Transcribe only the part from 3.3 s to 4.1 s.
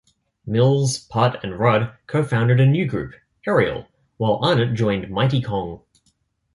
Ariel;